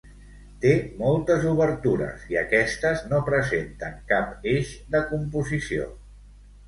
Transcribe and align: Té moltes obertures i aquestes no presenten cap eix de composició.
Té 0.61 0.69
moltes 1.01 1.43
obertures 1.49 2.25
i 2.33 2.39
aquestes 2.41 3.03
no 3.11 3.21
presenten 3.29 4.01
cap 4.13 4.51
eix 4.55 4.73
de 4.97 5.03
composició. 5.13 5.87